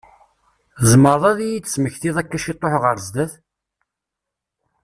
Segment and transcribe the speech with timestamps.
[0.77, 3.33] Tzemreḍ ad yi-d-tesmektiḍ akka ciṭuḥ ɣer zzat?